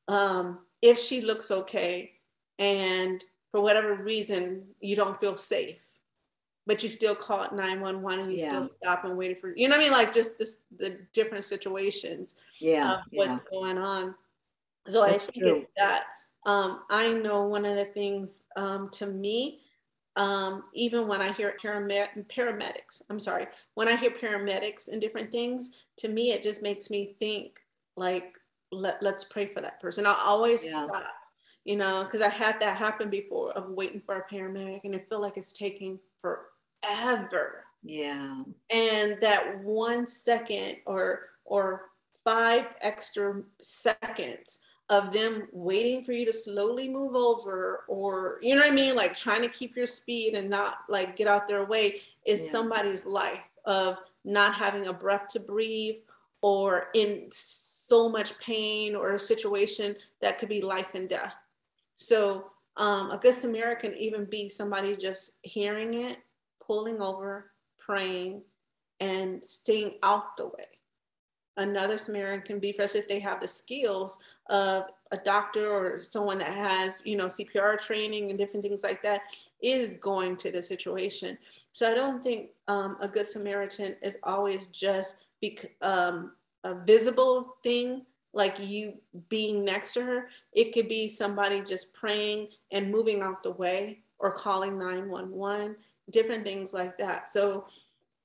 um, 0.09 0.61
if 0.82 0.99
she 0.99 1.21
looks 1.21 1.50
okay 1.50 2.12
and 2.59 3.23
for 3.50 3.61
whatever 3.61 3.94
reason 3.94 4.65
you 4.81 4.97
don't 4.97 5.19
feel 5.19 5.37
safe 5.37 5.79
but 6.67 6.83
you 6.83 6.89
still 6.89 7.15
call 7.15 7.45
it 7.45 7.53
911 7.53 8.21
and 8.21 8.33
you 8.33 8.39
yeah. 8.39 8.49
still 8.49 8.69
stop 8.69 9.05
and 9.05 9.17
wait 9.17 9.41
for 9.41 9.55
you 9.57 9.69
know 9.69 9.77
what 9.77 9.83
I 9.83 9.85
mean 9.85 9.93
like 9.93 10.13
just 10.13 10.39
this 10.39 10.59
the 10.79 10.99
different 11.13 11.45
situations 11.45 12.35
yeah 12.61 12.99
what's 13.13 13.41
yeah. 13.41 13.51
going 13.51 13.79
on 13.79 14.15
so 14.87 15.01
That's 15.03 15.29
I 15.29 15.33
think 15.33 15.45
true. 15.45 15.67
that 15.77 16.05
um, 16.47 16.83
I 16.91 17.13
know 17.13 17.45
one 17.47 17.65
of 17.65 17.77
the 17.77 17.87
things 17.87 18.43
um, 18.57 18.89
to 18.91 19.07
me 19.07 19.61
um, 20.17 20.65
even 20.75 21.09
when 21.09 21.21
I 21.21 21.33
hear 21.33 21.57
paramed- 21.61 22.27
paramedics 22.29 23.03
I'm 23.09 23.21
sorry 23.21 23.47
when 23.75 23.89
I 23.89 23.97
hear 23.97 24.11
paramedics 24.11 24.89
and 24.89 25.01
different 25.01 25.31
things 25.31 25.85
to 25.99 26.09
me 26.09 26.33
it 26.33 26.43
just 26.43 26.63
makes 26.63 26.91
me 26.91 27.15
think 27.19 27.61
like 27.97 28.37
let, 28.73 29.03
let's 29.03 29.25
pray 29.25 29.47
for 29.47 29.61
that 29.61 29.81
person 29.81 30.07
I'll 30.07 30.19
always 30.25 30.65
yeah. 30.65 30.87
stop 30.87 31.05
you 31.65 31.77
know 31.77 32.05
because 32.05 32.23
I 32.23 32.29
had 32.29 32.59
that 32.61 32.77
happen 32.77 33.09
before 33.09 33.53
of 33.53 33.71
waiting 33.71 34.01
for 34.01 34.17
a 34.17 34.29
paramedic 34.35 34.81
and 34.85 34.95
I 34.95 34.99
feel 34.99 35.21
like 35.21 35.37
it's 35.37 35.53
taking 35.53 35.99
for 36.21 36.47
forever. 36.82 37.64
Yeah. 37.82 38.43
And 38.70 39.19
that 39.20 39.62
one 39.62 40.06
second 40.06 40.76
or 40.87 41.31
or 41.44 41.87
five 42.25 42.75
extra 42.81 43.43
seconds 43.61 44.58
of 44.88 45.12
them 45.12 45.49
waiting 45.52 46.02
for 46.02 46.12
you 46.12 46.25
to 46.26 46.32
slowly 46.32 46.88
move 46.88 47.14
over 47.14 47.84
or 47.88 48.38
you 48.40 48.55
know 48.55 48.61
what 48.61 48.70
I 48.70 48.75
mean 48.75 48.94
like 48.94 49.17
trying 49.17 49.43
to 49.43 49.49
keep 49.49 49.76
your 49.76 49.87
speed 49.87 50.34
and 50.34 50.49
not 50.49 50.78
like 50.88 51.17
get 51.17 51.27
out 51.27 51.48
their 51.48 51.65
way 51.65 51.96
is 52.24 52.44
yeah. 52.44 52.53
somebody's 52.53 53.05
life 53.05 53.41
of 53.65 54.01
not 54.24 54.55
having 54.55 54.86
a 54.86 54.93
breath 54.93 55.27
to 55.29 55.41
breathe 55.41 55.96
or 56.41 56.89
in 56.94 57.27
so 57.31 58.08
much 58.08 58.39
pain 58.39 58.94
or 58.94 59.15
a 59.15 59.19
situation 59.19 59.96
that 60.20 60.39
could 60.39 60.48
be 60.48 60.60
life 60.60 60.94
and 60.94 61.08
death. 61.08 61.43
So 61.96 62.51
um, 62.77 63.10
a 63.10 63.19
good 63.19 63.34
Samaritan 63.34 63.94
even 63.96 64.24
be 64.24 64.48
somebody 64.48 64.94
just 64.96 65.32
hearing 65.43 65.94
it 65.94 66.19
pulling 66.67 67.01
over, 67.01 67.53
praying, 67.79 68.43
and 69.01 69.44
staying 69.44 69.94
out 70.03 70.37
the 70.37 70.46
way. 70.46 70.67
Another 71.58 71.96
Samaritan 71.96 72.43
can 72.43 72.58
be, 72.58 72.70
especially 72.70 73.01
if 73.01 73.08
they 73.08 73.20
have 73.20 73.41
the 73.41 73.49
skills 73.49 74.19
of 74.51 74.85
a 75.11 75.17
doctor 75.17 75.70
or 75.70 75.99
someone 75.99 76.39
that 76.39 76.55
has, 76.55 77.03
you 77.06 77.17
know, 77.17 77.27
CPR 77.27 77.79
training 77.79 78.29
and 78.29 78.39
different 78.39 78.63
things 78.63 78.82
like 78.82 79.03
that, 79.03 79.23
is 79.63 79.96
going 80.01 80.37
to 80.37 80.51
the 80.51 80.61
situation. 80.61 81.39
So 81.73 81.91
I 81.91 81.94
don't 81.94 82.23
think 82.23 82.51
um, 82.69 82.99
a 83.01 83.08
good 83.08 83.27
Samaritan 83.27 83.96
is 84.03 84.19
always 84.23 84.67
just 84.67 85.17
be, 85.41 85.58
um, 85.81 86.32
a 86.65 86.75
visible 86.75 87.56
thing 87.63 88.05
like 88.35 88.56
you 88.58 88.94
being 89.31 89.65
next 89.65 89.94
to 89.94 90.03
her. 90.03 90.29
It 90.53 90.75
could 90.75 90.89
be 90.89 91.08
somebody 91.08 91.63
just 91.63 91.94
praying 91.94 92.49
and 92.70 92.91
moving 92.91 93.23
out 93.23 93.43
the 93.43 93.53
way 93.53 94.01
or 94.19 94.32
calling 94.32 94.79
911 94.79 95.77
different 96.10 96.44
things 96.44 96.72
like 96.72 96.96
that. 96.98 97.29
So 97.29 97.67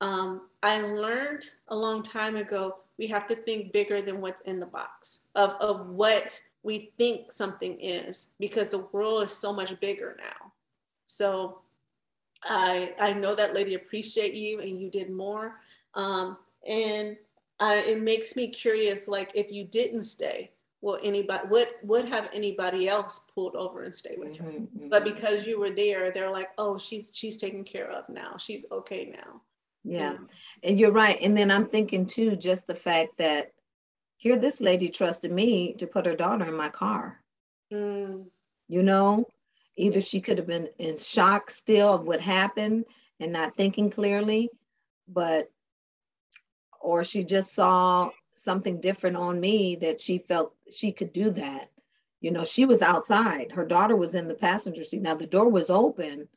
um, 0.02 0.50
I 0.64 0.82
learned 0.82 1.44
a 1.70 1.76
long 1.76 2.04
time 2.04 2.36
ago 2.36 2.78
we 2.98 3.08
have 3.08 3.28
to 3.28 3.36
think 3.36 3.74
bigger 3.74 4.02
than 4.02 4.22
what's 4.22 4.42
in 4.42 4.60
the 4.60 4.66
box 4.66 5.22
of, 5.36 5.56
of 5.60 5.88
what 5.90 6.40
we 6.64 6.92
think 6.98 7.32
something 7.32 7.80
is 7.80 8.28
because 8.40 8.70
the 8.70 8.86
world 8.92 9.24
is 9.24 9.36
so 9.36 9.52
much 9.52 9.80
bigger 9.80 10.16
now. 10.20 10.52
So 11.08 11.60
I 12.46 12.94
I 13.00 13.14
know 13.14 13.36
that 13.36 13.54
lady 13.54 13.74
appreciate 13.74 14.34
you 14.34 14.60
and 14.60 14.80
you 14.82 14.90
did 14.90 15.10
more. 15.10 15.60
Um, 15.96 16.38
and 16.68 17.18
I, 17.60 17.78
it 17.78 18.02
makes 18.02 18.36
me 18.36 18.48
curious, 18.48 19.08
like 19.08 19.32
if 19.36 19.52
you 19.52 19.64
didn't 19.64 20.04
stay, 20.04 20.52
will 20.82 21.00
anybody 21.04 21.48
would 21.50 21.68
would 21.84 22.10
have 22.10 22.30
anybody 22.34 22.88
else 22.88 23.22
pulled 23.34 23.56
over 23.56 23.84
and 23.84 23.94
stay 23.94 24.16
with 24.18 24.38
her. 24.38 24.46
Mm-hmm, 24.46 24.78
mm-hmm. 24.78 24.90
but 24.90 25.04
because 25.04 25.46
you 25.46 25.60
were 25.60 25.70
there 25.70 26.12
they're 26.12 26.32
like 26.32 26.50
oh 26.58 26.78
she's 26.78 27.12
she's 27.14 27.38
taken 27.38 27.64
care 27.64 27.90
of 27.90 28.10
now. 28.10 28.36
She's 28.38 28.66
okay 28.72 29.14
now. 29.14 29.42
Yeah. 29.84 30.18
And 30.64 30.80
you're 30.80 30.92
right. 30.92 31.18
And 31.22 31.36
then 31.38 31.52
i'm 31.52 31.68
thinking 31.68 32.06
too 32.06 32.36
just 32.36 32.68
the 32.68 32.76
fact 32.76 33.18
that 33.18 33.52
here 34.18 34.36
this 34.36 34.62
lady 34.62 34.90
trusted 34.90 35.32
me 35.32 35.74
to 35.74 35.88
put 35.88 36.06
her 36.06 36.16
daughter 36.16 36.46
in 36.46 36.56
my 36.56 36.70
car. 36.70 37.18
Mm. 37.72 38.26
you 38.68 38.84
know 38.84 39.26
either 39.78 40.02
she 40.02 40.20
could 40.20 40.38
have 40.38 40.48
been 40.48 40.68
in 40.78 40.98
shock 40.98 41.50
still 41.50 41.94
of 41.94 42.04
what 42.04 42.20
happened 42.20 42.84
and 43.22 43.32
not 43.32 43.56
thinking 43.56 43.90
clearly 43.90 44.50
but 45.08 45.50
or 46.82 47.06
she 47.06 47.24
just 47.24 47.54
saw 47.54 48.10
something 48.44 48.80
different 48.82 49.18
on 49.18 49.40
me 49.40 49.76
that 49.78 50.02
she 50.02 50.20
felt 50.20 50.54
she 50.72 50.92
could 50.92 51.14
do 51.14 51.32
that 51.32 51.70
You 52.22 52.32
know, 52.32 52.46
she 52.46 52.66
was 52.66 52.82
outside. 52.82 53.52
Her 53.52 53.66
daughter 53.66 53.96
was 53.96 54.16
in 54.16 54.28
the 54.28 54.36
passenger 54.36 54.84
seat. 54.84 55.02
Now 55.02 55.16
the 55.16 55.28
door 55.28 55.50
was 55.50 55.70
open, 55.70 56.28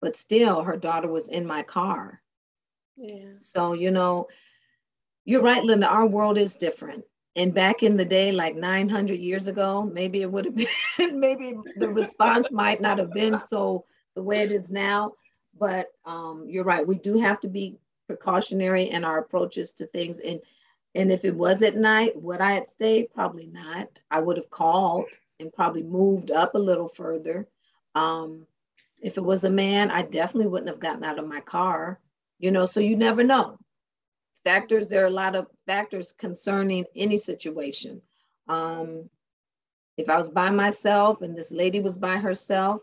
but 0.00 0.16
still 0.16 0.62
her 0.62 0.76
daughter 0.76 1.08
was 1.08 1.28
in 1.28 1.46
my 1.46 1.62
car. 1.62 2.22
Yeah. 2.96 3.34
So, 3.38 3.74
you 3.74 3.90
know, 3.90 4.28
you're 5.24 5.42
right, 5.42 5.62
Linda, 5.64 5.88
our 5.88 6.06
world 6.06 6.38
is 6.38 6.56
different. 6.56 7.04
And 7.36 7.54
back 7.54 7.82
in 7.82 7.96
the 7.96 8.04
day, 8.04 8.32
like 8.32 8.56
900 8.56 9.18
years 9.18 9.48
ago, 9.48 9.84
maybe 9.84 10.22
it 10.22 10.30
would 10.30 10.46
have 10.46 10.56
been, 10.98 11.20
maybe 11.20 11.56
the 11.76 11.88
response 11.88 12.50
might 12.52 12.80
not 12.80 12.98
have 12.98 13.12
been 13.12 13.38
so 13.38 13.86
the 14.14 14.22
way 14.22 14.42
it 14.42 14.52
is 14.52 14.70
now. 14.70 15.14
But 15.58 15.88
um, 16.04 16.46
you're 16.48 16.64
right, 16.64 16.86
we 16.86 16.98
do 16.98 17.18
have 17.18 17.40
to 17.40 17.48
be 17.48 17.78
precautionary 18.06 18.84
in 18.84 19.04
our 19.04 19.18
approaches 19.18 19.72
to 19.74 19.86
things. 19.86 20.20
And 20.20 20.40
and 20.94 21.10
if 21.10 21.24
it 21.24 21.34
was 21.34 21.62
at 21.62 21.76
night, 21.76 22.20
would 22.20 22.40
I 22.40 22.52
have 22.52 22.68
stayed? 22.68 23.12
Probably 23.12 23.48
not. 23.48 24.00
I 24.10 24.20
would 24.20 24.36
have 24.36 24.50
called 24.50 25.06
and 25.40 25.52
probably 25.52 25.82
moved 25.82 26.30
up 26.30 26.54
a 26.54 26.58
little 26.58 26.88
further. 26.88 27.48
Um, 27.94 28.46
if 29.02 29.18
it 29.18 29.24
was 29.24 29.44
a 29.44 29.50
man, 29.50 29.90
I 29.90 30.02
definitely 30.02 30.46
wouldn't 30.46 30.70
have 30.70 30.80
gotten 30.80 31.04
out 31.04 31.18
of 31.18 31.26
my 31.26 31.40
car. 31.40 32.00
You 32.38 32.50
know, 32.50 32.66
so 32.66 32.80
you 32.80 32.96
never 32.96 33.24
know. 33.24 33.58
Factors, 34.44 34.88
there 34.88 35.02
are 35.02 35.08
a 35.08 35.10
lot 35.10 35.34
of 35.34 35.46
factors 35.66 36.12
concerning 36.12 36.84
any 36.94 37.16
situation. 37.16 38.00
Um, 38.48 39.08
if 39.96 40.08
I 40.08 40.16
was 40.16 40.28
by 40.28 40.50
myself 40.50 41.22
and 41.22 41.36
this 41.36 41.50
lady 41.50 41.80
was 41.80 41.96
by 41.96 42.16
herself, 42.16 42.82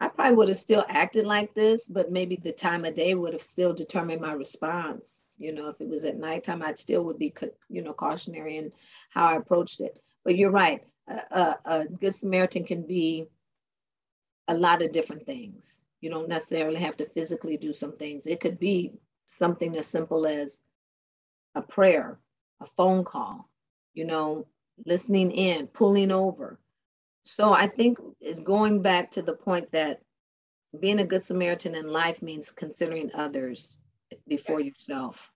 I 0.00 0.08
probably 0.08 0.36
would 0.36 0.48
have 0.48 0.56
still 0.56 0.84
acted 0.88 1.26
like 1.26 1.54
this, 1.54 1.88
but 1.88 2.12
maybe 2.12 2.36
the 2.36 2.52
time 2.52 2.84
of 2.84 2.94
day 2.94 3.14
would 3.14 3.32
have 3.32 3.42
still 3.42 3.72
determined 3.72 4.20
my 4.20 4.32
response. 4.32 5.22
You 5.38 5.52
know, 5.52 5.68
if 5.68 5.80
it 5.80 5.88
was 5.88 6.04
at 6.04 6.18
nighttime, 6.18 6.62
I'd 6.62 6.78
still 6.78 7.04
would 7.04 7.18
be, 7.18 7.34
you 7.68 7.82
know, 7.82 7.92
cautionary 7.92 8.58
in 8.58 8.72
how 9.10 9.26
I 9.26 9.36
approached 9.36 9.80
it. 9.80 10.00
But 10.24 10.36
you're 10.36 10.52
right. 10.52 10.84
A, 11.08 11.20
a, 11.30 11.58
a 11.64 11.84
good 11.86 12.14
Samaritan 12.14 12.64
can 12.64 12.82
be 12.82 13.26
a 14.46 14.54
lot 14.56 14.82
of 14.82 14.92
different 14.92 15.26
things. 15.26 15.82
You 16.00 16.10
don't 16.10 16.28
necessarily 16.28 16.78
have 16.78 16.96
to 16.98 17.08
physically 17.08 17.56
do 17.56 17.72
some 17.72 17.96
things. 17.96 18.26
It 18.26 18.40
could 18.40 18.58
be 18.58 18.92
something 19.26 19.76
as 19.76 19.86
simple 19.86 20.26
as 20.26 20.62
a 21.56 21.62
prayer, 21.62 22.18
a 22.60 22.66
phone 22.66 23.04
call, 23.04 23.48
you 23.94 24.04
know, 24.04 24.46
listening 24.86 25.32
in, 25.32 25.66
pulling 25.66 26.12
over, 26.12 26.60
so 27.36 27.52
I 27.52 27.66
think 27.66 27.98
it's 28.20 28.40
going 28.40 28.80
back 28.80 29.10
to 29.12 29.22
the 29.22 29.34
point 29.34 29.70
that 29.72 30.00
being 30.80 31.00
a 31.00 31.04
good 31.04 31.24
Samaritan 31.24 31.74
in 31.74 31.86
life 31.92 32.22
means 32.22 32.50
considering 32.50 33.10
others 33.14 33.76
before 34.26 34.60
yourself. 34.60 35.30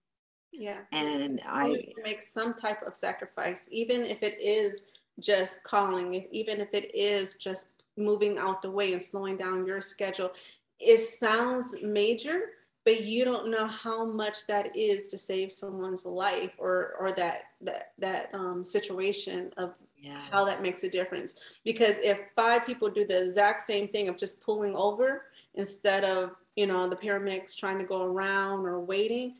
Yeah. 0.53 0.79
And 0.93 1.41
I 1.47 1.89
make 2.03 2.23
some 2.23 2.55
type 2.55 2.83
of 2.87 2.97
sacrifice, 2.97 3.69
even 3.71 4.03
if 4.03 4.23
it 4.23 4.41
is 4.41 4.85
just 5.21 5.65
calling, 5.65 6.27
even 6.31 6.61
if 6.61 6.73
it 6.73 6.95
is 6.95 7.35
just 7.35 7.69
moving 7.99 8.39
out 8.39 8.63
the 8.63 8.71
way 8.71 8.93
and 8.93 9.03
slowing 9.03 9.37
down 9.37 9.67
your 9.67 9.83
schedule. 9.83 10.33
It 10.81 10.99
sounds 10.99 11.77
major, 11.83 12.41
but 12.87 13.05
you 13.05 13.25
don't 13.25 13.51
know 13.51 13.67
how 13.67 14.05
much 14.05 14.47
that 14.47 14.75
is 14.75 15.09
to 15.09 15.19
save 15.19 15.53
someone's 15.53 16.07
life 16.07 16.53
or 16.59 16.95
or 16.99 17.13
that 17.13 17.43
that 17.61 17.93
that 17.99 18.31
um, 18.35 18.65
situation 18.65 19.53
of 19.59 19.77
yeah. 20.03 20.21
how 20.31 20.45
that 20.45 20.61
makes 20.61 20.83
a 20.83 20.89
difference. 20.89 21.59
Because 21.65 21.97
if 21.99 22.19
five 22.37 22.67
people 22.67 22.91
do 22.91 23.07
the 23.07 23.23
exact 23.23 23.63
same 23.63 23.89
thing 23.89 24.09
of 24.09 24.19
just 24.19 24.41
pulling 24.41 24.75
over 24.75 25.23
instead 25.55 26.05
of, 26.05 26.33
you 26.57 26.67
know, 26.67 26.89
the 26.89 26.97
paramedics 26.97 27.57
trying 27.57 27.79
to 27.79 27.85
go 27.85 28.03
around 28.03 28.67
or 28.67 28.81
waiting, 28.81 29.37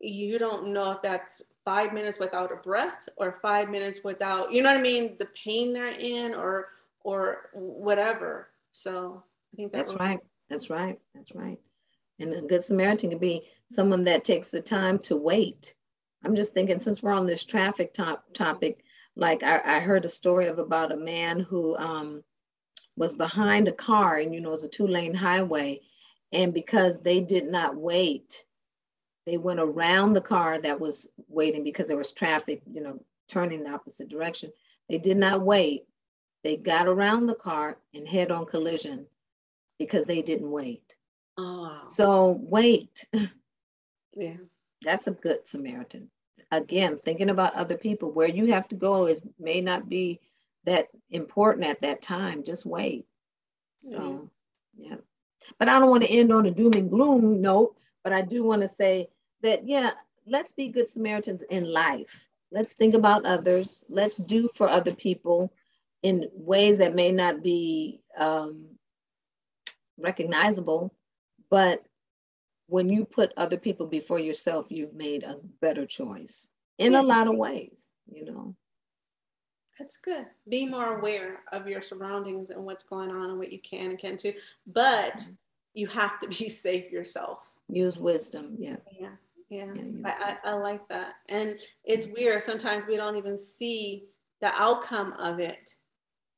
you 0.00 0.38
don't 0.38 0.68
know 0.68 0.92
if 0.92 1.00
that's 1.00 1.42
five 1.64 1.92
minutes 1.92 2.18
without 2.18 2.52
a 2.52 2.56
breath 2.56 3.08
or 3.16 3.38
five 3.40 3.70
minutes 3.70 4.00
without, 4.02 4.52
you 4.52 4.62
know 4.62 4.70
what 4.70 4.78
I 4.78 4.82
mean, 4.82 5.16
the 5.18 5.28
pain 5.44 5.72
they're 5.72 5.98
in 5.98 6.34
or 6.34 6.68
or 7.02 7.48
whatever. 7.54 8.48
So 8.72 9.22
I 9.52 9.56
think 9.56 9.72
that's, 9.72 9.88
that's 9.88 10.00
right. 10.00 10.20
That's 10.48 10.68
right. 10.68 10.98
That's 11.14 11.34
right. 11.34 11.58
And 12.18 12.34
a 12.34 12.42
good 12.42 12.62
Samaritan 12.62 13.10
can 13.10 13.18
be 13.18 13.48
someone 13.70 14.04
that 14.04 14.24
takes 14.24 14.50
the 14.50 14.60
time 14.60 14.98
to 15.00 15.16
wait. 15.16 15.74
I'm 16.24 16.36
just 16.36 16.52
thinking, 16.52 16.78
since 16.80 17.02
we're 17.02 17.12
on 17.12 17.24
this 17.24 17.44
traffic 17.44 17.94
top 17.94 18.24
topic, 18.34 18.84
like 19.16 19.42
I, 19.42 19.60
I 19.64 19.80
heard 19.80 20.04
a 20.04 20.08
story 20.08 20.46
of 20.46 20.58
about 20.58 20.92
a 20.92 20.96
man 20.96 21.40
who 21.40 21.76
um, 21.76 22.22
was 22.96 23.14
behind 23.14 23.68
a 23.68 23.72
car 23.72 24.18
and 24.18 24.34
you 24.34 24.40
know 24.40 24.52
it's 24.52 24.64
a 24.64 24.68
two 24.68 24.86
lane 24.86 25.14
highway 25.14 25.80
and 26.32 26.54
because 26.54 27.00
they 27.00 27.20
did 27.20 27.46
not 27.50 27.76
wait 27.76 28.44
they 29.26 29.36
went 29.36 29.60
around 29.60 30.12
the 30.12 30.20
car 30.20 30.58
that 30.58 30.80
was 30.80 31.08
waiting 31.28 31.64
because 31.64 31.88
there 31.88 31.96
was 31.96 32.12
traffic 32.12 32.62
you 32.72 32.82
know 32.82 33.00
turning 33.30 33.62
the 33.62 33.70
opposite 33.70 34.08
direction. 34.08 34.52
They 34.88 34.98
did 34.98 35.16
not 35.16 35.42
wait. 35.42 35.84
They 36.42 36.56
got 36.56 36.88
around 36.88 37.26
the 37.26 37.34
car 37.34 37.78
and 37.94 38.06
head 38.06 38.30
on 38.30 38.44
collision 38.44 39.06
because 39.78 40.04
they 40.04 40.20
didn't 40.20 40.50
wait. 40.50 40.94
Oh. 41.38 41.78
so 41.82 42.38
wait. 42.42 43.06
Yeah. 44.12 44.38
That's 44.82 45.06
a 45.06 45.12
good 45.12 45.46
samaritan 45.46 46.10
again 46.50 46.98
thinking 47.04 47.30
about 47.30 47.54
other 47.54 47.76
people 47.76 48.10
where 48.10 48.28
you 48.28 48.46
have 48.46 48.68
to 48.68 48.76
go 48.76 49.06
is 49.06 49.22
may 49.38 49.60
not 49.60 49.88
be 49.88 50.20
that 50.64 50.88
important 51.10 51.66
at 51.66 51.80
that 51.80 52.02
time 52.02 52.44
just 52.44 52.66
wait. 52.66 53.06
So 53.80 53.98
mm-hmm. 53.98 54.24
yeah. 54.76 54.96
But 55.58 55.68
i 55.68 55.78
don't 55.78 55.90
want 55.90 56.04
to 56.04 56.10
end 56.10 56.32
on 56.32 56.46
a 56.46 56.50
doom 56.50 56.74
and 56.74 56.90
gloom 56.90 57.40
note 57.40 57.74
but 58.04 58.12
i 58.12 58.20
do 58.20 58.44
want 58.44 58.62
to 58.62 58.68
say 58.68 59.08
that 59.42 59.66
yeah 59.66 59.92
let's 60.26 60.52
be 60.52 60.68
good 60.68 60.88
samaritans 60.88 61.42
in 61.50 61.72
life. 61.72 62.26
Let's 62.52 62.72
think 62.72 62.94
about 62.94 63.24
others. 63.24 63.84
Let's 63.88 64.16
do 64.16 64.48
for 64.48 64.68
other 64.68 64.92
people 64.92 65.52
in 66.02 66.28
ways 66.34 66.78
that 66.78 66.94
may 66.94 67.12
not 67.12 67.42
be 67.42 68.00
um, 68.16 68.66
recognizable 69.98 70.94
but 71.50 71.84
when 72.70 72.88
you 72.88 73.04
put 73.04 73.32
other 73.36 73.56
people 73.56 73.86
before 73.86 74.18
yourself, 74.18 74.66
you've 74.68 74.94
made 74.94 75.24
a 75.24 75.40
better 75.60 75.84
choice 75.84 76.50
in 76.78 76.94
a 76.94 77.02
lot 77.02 77.26
of 77.26 77.36
ways, 77.36 77.92
you 78.10 78.24
know. 78.24 78.54
That's 79.78 79.96
good. 79.96 80.26
Be 80.48 80.66
more 80.66 80.98
aware 80.98 81.40
of 81.52 81.66
your 81.66 81.82
surroundings 81.82 82.50
and 82.50 82.64
what's 82.64 82.84
going 82.84 83.10
on 83.10 83.30
and 83.30 83.38
what 83.38 83.50
you 83.52 83.58
can 83.58 83.90
and 83.90 83.98
can't 83.98 84.20
do. 84.20 84.32
But 84.66 85.16
mm-hmm. 85.16 85.32
you 85.74 85.86
have 85.88 86.18
to 86.20 86.28
be 86.28 86.48
safe 86.48 86.92
yourself. 86.92 87.38
Use 87.68 87.96
wisdom. 87.96 88.56
Yeah. 88.58 88.76
Yeah. 88.98 89.08
Yeah. 89.48 89.66
yeah 89.74 89.82
I, 90.04 90.36
I, 90.44 90.50
I 90.50 90.54
like 90.54 90.86
that. 90.88 91.14
And 91.28 91.56
it's 91.84 92.06
weird. 92.06 92.42
Sometimes 92.42 92.86
we 92.86 92.96
don't 92.96 93.16
even 93.16 93.36
see 93.36 94.04
the 94.40 94.52
outcome 94.54 95.14
of 95.18 95.40
it, 95.40 95.74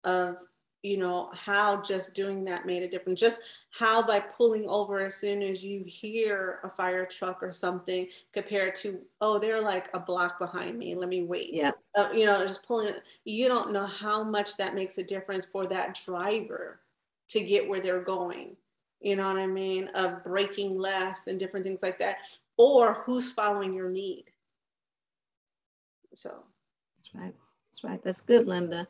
of 0.05 0.37
you 0.83 0.99
know 0.99 1.31
how 1.35 1.81
just 1.81 2.15
doing 2.15 2.45
that 2.45 2.67
made 2.67 2.83
a 2.83 2.89
difference. 2.89 3.21
Just 3.21 3.41
how 3.71 4.03
by 4.05 4.21
pulling 4.21 4.69
over 4.69 5.01
as 5.01 5.15
soon 5.15 5.43
as 5.43 5.65
you 5.65 5.85
hear 5.85 6.61
a 6.65 6.69
fire 6.69 7.07
truck 7.07 7.43
or 7.43 7.51
something 7.51 8.07
compared 8.33 8.75
to 8.77 9.01
oh 9.21 9.39
they're 9.39 9.63
like 9.63 9.89
a 9.95 10.01
block 10.01 10.39
behind 10.39 10.79
me 10.79 10.95
let 10.95 11.09
me 11.09 11.23
wait. 11.23 11.53
Yeah. 11.53 11.73
Uh, 11.97 12.09
you 12.13 12.27
know 12.27 12.41
just 12.41 12.67
pulling 12.67 12.89
it 12.89 13.03
you 13.25 13.49
don't 13.49 13.73
know 13.73 13.87
how 13.87 14.23
much 14.23 14.57
that 14.57 14.75
makes 14.75 14.99
a 14.99 15.03
difference 15.03 15.47
for 15.47 15.67
that 15.67 15.99
driver 16.05 16.81
to 17.29 17.41
get 17.41 17.69
where 17.69 17.81
they're 17.81 18.03
going 18.03 18.57
you 19.01 19.17
know 19.17 19.27
what 19.27 19.37
i 19.37 19.47
mean 19.47 19.89
of 19.95 20.23
breaking 20.25 20.79
less 20.79 21.27
and 21.27 21.39
different 21.39 21.65
things 21.65 21.83
like 21.83 21.99
that 21.99 22.17
or 22.57 23.03
who's 23.05 23.33
following 23.33 23.75
your 23.75 23.91
need. 23.91 24.25
So. 26.15 26.45
That's 26.99 27.15
right. 27.15 27.35
That's 27.71 27.85
right. 27.85 28.03
That's 28.05 28.21
good 28.21 28.47
linda 28.47 28.87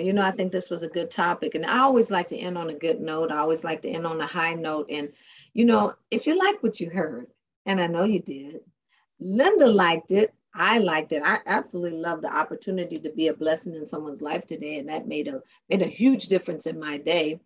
you 0.00 0.12
know, 0.12 0.24
I 0.24 0.30
think 0.30 0.52
this 0.52 0.70
was 0.70 0.82
a 0.82 0.88
good 0.88 1.10
topic. 1.10 1.54
And 1.54 1.66
I 1.66 1.80
always 1.80 2.10
like 2.10 2.28
to 2.28 2.36
end 2.36 2.56
on 2.58 2.70
a 2.70 2.74
good 2.74 3.00
note. 3.00 3.30
I 3.30 3.38
always 3.38 3.64
like 3.64 3.82
to 3.82 3.88
end 3.88 4.06
on 4.06 4.20
a 4.20 4.26
high 4.26 4.54
note. 4.54 4.86
And, 4.90 5.10
you 5.52 5.64
know, 5.64 5.94
if 6.10 6.26
you 6.26 6.38
like 6.38 6.62
what 6.62 6.80
you 6.80 6.90
heard, 6.90 7.26
and 7.66 7.80
I 7.80 7.86
know 7.86 8.04
you 8.04 8.20
did, 8.20 8.60
Linda 9.18 9.66
liked 9.66 10.12
it. 10.12 10.34
I 10.54 10.78
liked 10.78 11.12
it. 11.12 11.22
I 11.24 11.38
absolutely 11.46 11.98
love 12.00 12.22
the 12.22 12.34
opportunity 12.34 12.98
to 12.98 13.10
be 13.10 13.28
a 13.28 13.34
blessing 13.34 13.74
in 13.74 13.86
someone's 13.86 14.22
life 14.22 14.46
today. 14.46 14.78
And 14.78 14.88
that 14.88 15.06
made 15.06 15.28
a 15.28 15.42
made 15.68 15.82
a 15.82 15.86
huge 15.86 16.26
difference 16.26 16.66
in 16.66 16.80
my 16.80 16.98
day. 16.98 17.40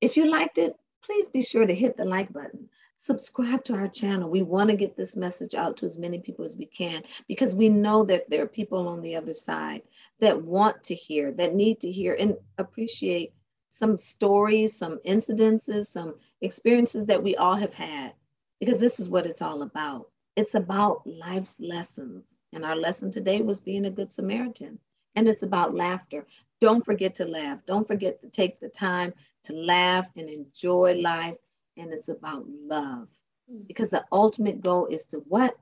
If 0.00 0.16
you 0.16 0.30
liked 0.30 0.58
it, 0.58 0.76
please 1.02 1.28
be 1.28 1.42
sure 1.42 1.66
to 1.66 1.74
hit 1.74 1.96
the 1.96 2.04
like 2.04 2.32
button 2.32 2.68
subscribe 2.98 3.62
to 3.64 3.74
our 3.74 3.86
channel. 3.86 4.28
We 4.28 4.42
want 4.42 4.70
to 4.70 4.76
get 4.76 4.96
this 4.96 5.16
message 5.16 5.54
out 5.54 5.76
to 5.78 5.86
as 5.86 5.98
many 5.98 6.18
people 6.18 6.44
as 6.44 6.56
we 6.56 6.66
can 6.66 7.02
because 7.28 7.54
we 7.54 7.68
know 7.68 8.04
that 8.04 8.28
there 8.28 8.42
are 8.42 8.48
people 8.48 8.88
on 8.88 9.00
the 9.00 9.14
other 9.14 9.34
side 9.34 9.82
that 10.18 10.42
want 10.42 10.82
to 10.84 10.96
hear, 10.96 11.30
that 11.32 11.54
need 11.54 11.80
to 11.80 11.90
hear 11.90 12.16
and 12.18 12.36
appreciate 12.58 13.32
some 13.68 13.96
stories, 13.96 14.76
some 14.76 14.98
incidences, 15.06 15.86
some 15.86 16.16
experiences 16.40 17.06
that 17.06 17.22
we 17.22 17.36
all 17.36 17.54
have 17.54 17.72
had 17.72 18.14
because 18.58 18.78
this 18.78 18.98
is 18.98 19.08
what 19.08 19.26
it's 19.26 19.42
all 19.42 19.62
about. 19.62 20.10
It's 20.34 20.56
about 20.56 21.06
life's 21.06 21.60
lessons. 21.60 22.38
And 22.52 22.64
our 22.64 22.76
lesson 22.76 23.12
today 23.12 23.42
was 23.42 23.60
being 23.60 23.86
a 23.86 23.90
good 23.90 24.10
Samaritan. 24.10 24.76
And 25.14 25.28
it's 25.28 25.44
about 25.44 25.74
laughter. 25.74 26.26
Don't 26.60 26.84
forget 26.84 27.14
to 27.16 27.24
laugh. 27.24 27.60
Don't 27.64 27.86
forget 27.86 28.20
to 28.22 28.28
take 28.28 28.58
the 28.58 28.68
time 28.68 29.14
to 29.44 29.52
laugh 29.52 30.08
and 30.16 30.28
enjoy 30.28 30.94
life 31.00 31.36
and 31.78 31.92
it's 31.92 32.08
about 32.08 32.44
love. 32.48 33.08
Mm. 33.50 33.66
Because 33.66 33.90
the 33.90 34.04
ultimate 34.12 34.60
goal 34.60 34.86
is 34.86 35.06
to 35.08 35.18
what? 35.28 35.56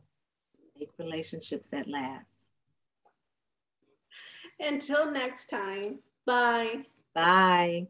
Make 0.78 0.90
relationships 0.98 1.68
that 1.68 1.88
last. 1.88 2.48
Until 4.58 5.10
next 5.12 5.46
time, 5.46 6.00
Bye. 6.26 6.82
Bye. 7.14 7.86